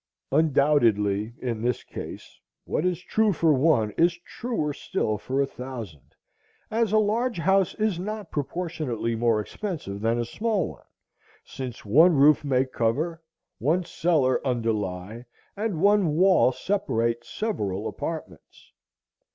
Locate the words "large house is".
6.97-7.99